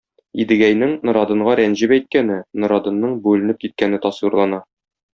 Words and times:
Идегәйнең 0.45 0.95
Норадынга 1.09 1.53
рәнҗеп 1.61 1.95
әйткәне, 1.99 2.39
Норадынның 2.65 3.15
бүленеп 3.29 3.63
киткәне 3.67 4.05
тасвирлана. 4.09 4.69